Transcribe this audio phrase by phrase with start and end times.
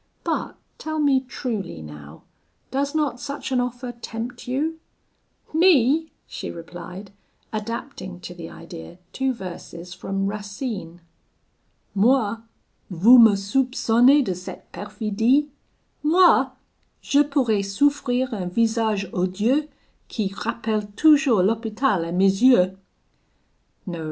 [0.23, 2.23] But tell me truly, now,
[2.71, 4.79] does not such an offer tempt you?'
[5.53, 7.11] 'Me!' she replied,
[7.53, 11.01] adapting to the idea two verses from Racine
[11.93, 12.37] Moi!
[12.89, 15.49] vous me soupconnez de cette perfidie?
[16.01, 16.49] Moi!
[17.01, 19.69] je pourrais souffrir un visage odieux,
[20.07, 22.75] Qui rappelle toujours l'Hopital a mes yeux?
[23.85, 23.99] 'No!'